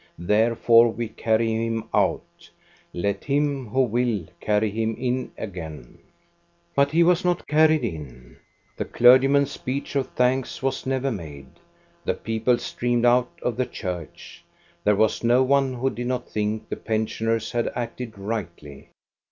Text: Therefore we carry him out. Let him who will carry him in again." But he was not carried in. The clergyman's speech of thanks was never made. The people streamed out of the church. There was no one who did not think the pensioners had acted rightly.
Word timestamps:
Therefore 0.17 0.87
we 0.91 1.09
carry 1.09 1.53
him 1.67 1.87
out. 1.93 2.49
Let 2.91 3.23
him 3.25 3.67
who 3.67 3.83
will 3.83 4.25
carry 4.39 4.71
him 4.71 4.95
in 4.97 5.31
again." 5.37 5.99
But 6.75 6.89
he 6.89 7.03
was 7.03 7.23
not 7.23 7.45
carried 7.47 7.83
in. 7.83 8.37
The 8.75 8.85
clergyman's 8.85 9.51
speech 9.51 9.95
of 9.95 10.07
thanks 10.13 10.63
was 10.63 10.87
never 10.87 11.11
made. 11.11 11.51
The 12.03 12.15
people 12.15 12.57
streamed 12.57 13.05
out 13.05 13.29
of 13.43 13.57
the 13.57 13.65
church. 13.67 14.43
There 14.83 14.95
was 14.95 15.23
no 15.23 15.43
one 15.43 15.75
who 15.75 15.91
did 15.91 16.07
not 16.07 16.27
think 16.27 16.69
the 16.69 16.77
pensioners 16.77 17.51
had 17.51 17.71
acted 17.75 18.17
rightly. 18.17 18.89